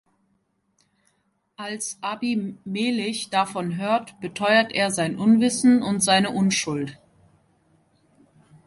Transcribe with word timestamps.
Als 1.57 1.99
Abimelech 2.01 3.29
davon 3.29 3.75
hört, 3.77 4.19
beteuert 4.19 4.71
er 4.71 4.89
sein 4.89 5.15
Unwissen 5.19 5.83
und 5.83 6.01
seine 6.01 6.31
Unschuld. 6.31 6.97